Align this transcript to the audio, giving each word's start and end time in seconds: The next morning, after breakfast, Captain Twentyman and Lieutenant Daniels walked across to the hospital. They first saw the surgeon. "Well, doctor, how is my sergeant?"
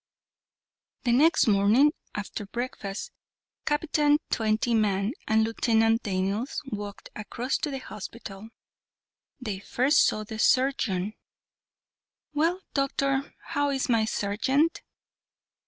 The 1.03 1.11
next 1.11 1.45
morning, 1.45 1.91
after 2.15 2.47
breakfast, 2.47 3.11
Captain 3.67 4.17
Twentyman 4.31 5.13
and 5.27 5.43
Lieutenant 5.43 6.01
Daniels 6.01 6.59
walked 6.71 7.09
across 7.15 7.55
to 7.59 7.69
the 7.69 7.77
hospital. 7.77 8.49
They 9.39 9.59
first 9.59 10.03
saw 10.03 10.23
the 10.23 10.39
surgeon. 10.39 11.13
"Well, 12.33 12.61
doctor, 12.73 13.35
how 13.49 13.69
is 13.69 13.89
my 13.89 14.05
sergeant?" 14.05 14.81